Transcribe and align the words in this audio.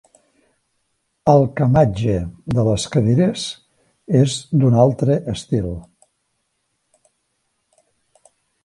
El 1.33 1.45
camatge 1.59 2.15
de 2.59 2.65
les 2.69 2.87
cadires 2.95 3.45
és 4.23 4.39
d'un 4.63 4.81
altre 4.87 5.21
estil. 5.37 5.71